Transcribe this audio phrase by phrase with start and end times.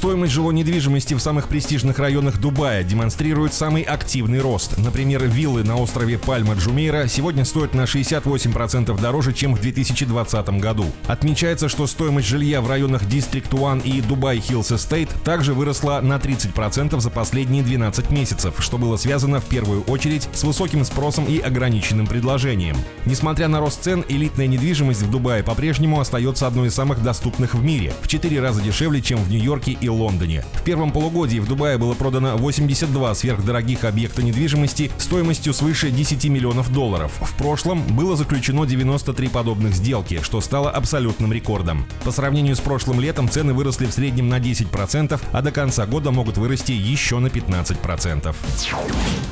[0.00, 4.78] Стоимость жилой недвижимости в самых престижных районах Дубая демонстрирует самый активный рост.
[4.78, 10.86] Например, виллы на острове Пальма Джумейра сегодня стоят на 68% дороже, чем в 2020 году.
[11.06, 16.14] Отмечается, что стоимость жилья в районах District One и Дубай Hills Estate также выросла на
[16.14, 21.40] 30% за последние 12 месяцев, что было связано в первую очередь с высоким спросом и
[21.40, 22.78] ограниченным предложением.
[23.04, 27.62] Несмотря на рост цен, элитная недвижимость в Дубае по-прежнему остается одной из самых доступных в
[27.62, 30.44] мире, в 4 раза дешевле, чем в Нью-Йорке и Лондоне.
[30.54, 36.72] В первом полугодии в Дубае было продано 82 сверхдорогих объекта недвижимости стоимостью свыше 10 миллионов
[36.72, 37.12] долларов.
[37.20, 41.86] В прошлом было заключено 93 подобных сделки, что стало абсолютным рекордом.
[42.04, 46.10] По сравнению с прошлым летом цены выросли в среднем на 10%, а до конца года
[46.10, 48.34] могут вырасти еще на 15%.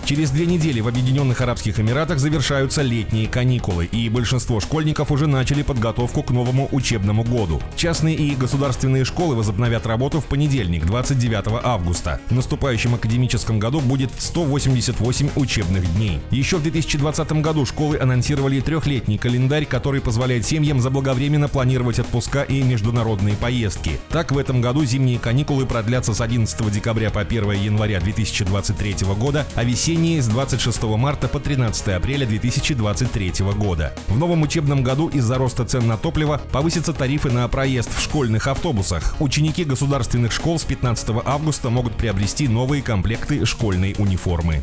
[0.05, 5.62] Через две недели в Объединенных Арабских Эмиратах завершаются летние каникулы, и большинство школьников уже начали
[5.62, 7.61] подготовку к новому учебному году.
[7.77, 12.21] Частные и государственные школы возобновят работу в понедельник понедельник, 29 августа.
[12.31, 16.21] В наступающем академическом году будет 188 учебных дней.
[16.31, 22.63] Еще в 2020 году школы анонсировали трехлетний календарь, который позволяет семьям заблаговременно планировать отпуска и
[22.63, 24.01] международные поездки.
[24.09, 29.47] Так, в этом году зимние каникулы продлятся с 11 декабря по 1 января 2023 года,
[29.55, 33.93] а весенние с 26 марта по 13 апреля 2023 года.
[34.09, 38.47] В новом учебном году из-за роста цен на топливо повысятся тарифы на проезд в школьных
[38.47, 39.15] автобусах.
[39.21, 44.62] Ученики государственных школ с 15 августа могут приобрести новые комплекты школьной униформы.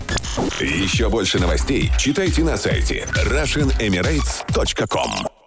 [0.62, 5.45] Еще больше новостей читайте на сайте RussianEmirates.com